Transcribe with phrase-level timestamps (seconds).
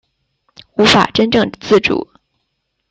[0.77, 2.11] 无法真正自主